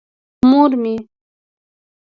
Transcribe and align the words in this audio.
مور 0.49 0.71
مې. 0.81 0.95